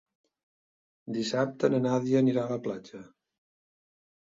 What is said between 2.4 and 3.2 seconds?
a la platja.